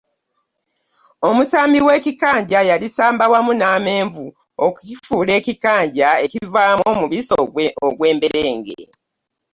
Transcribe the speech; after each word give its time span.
Omusambi 1.27 1.79
w’ekikanja 1.87 2.59
yalisamba 2.69 3.25
wamu 3.33 3.53
n’amenvu 3.55 4.25
okukifuula 4.65 5.31
ekikanja 5.39 6.09
ekivaamu 6.25 6.83
omubisi 6.91 7.33
ogw’emberenge. 7.87 8.79